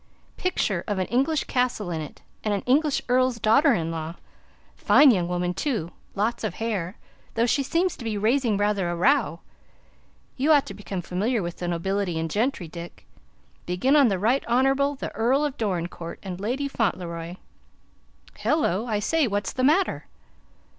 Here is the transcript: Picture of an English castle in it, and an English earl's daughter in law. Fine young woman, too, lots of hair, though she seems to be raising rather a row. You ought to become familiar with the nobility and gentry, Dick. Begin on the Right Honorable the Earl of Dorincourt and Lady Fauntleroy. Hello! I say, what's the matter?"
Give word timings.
Picture 0.35 0.83
of 0.87 0.97
an 0.97 1.05
English 1.09 1.43
castle 1.43 1.91
in 1.91 2.01
it, 2.01 2.23
and 2.43 2.55
an 2.55 2.63
English 2.65 3.03
earl's 3.07 3.39
daughter 3.39 3.75
in 3.75 3.91
law. 3.91 4.15
Fine 4.75 5.11
young 5.11 5.27
woman, 5.27 5.53
too, 5.53 5.91
lots 6.15 6.43
of 6.43 6.55
hair, 6.55 6.97
though 7.35 7.45
she 7.45 7.61
seems 7.61 7.95
to 7.95 8.03
be 8.03 8.17
raising 8.17 8.57
rather 8.57 8.89
a 8.89 8.95
row. 8.95 9.41
You 10.37 10.53
ought 10.53 10.65
to 10.65 10.73
become 10.73 11.03
familiar 11.03 11.43
with 11.43 11.57
the 11.57 11.67
nobility 11.67 12.17
and 12.17 12.31
gentry, 12.31 12.67
Dick. 12.67 13.05
Begin 13.67 13.95
on 13.95 14.07
the 14.07 14.17
Right 14.17 14.43
Honorable 14.47 14.95
the 14.95 15.11
Earl 15.13 15.45
of 15.45 15.55
Dorincourt 15.57 16.17
and 16.23 16.39
Lady 16.39 16.67
Fauntleroy. 16.67 17.35
Hello! 18.39 18.87
I 18.87 18.97
say, 18.97 19.27
what's 19.27 19.53
the 19.53 19.63
matter?" 19.63 20.07